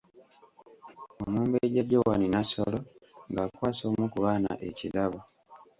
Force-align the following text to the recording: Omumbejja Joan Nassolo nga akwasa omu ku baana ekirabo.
Omumbejja 1.25 1.81
Joan 1.89 2.21
Nassolo 2.33 2.79
nga 3.31 3.41
akwasa 3.47 3.83
omu 3.89 4.05
ku 4.13 4.17
baana 4.25 4.51
ekirabo. 4.67 5.19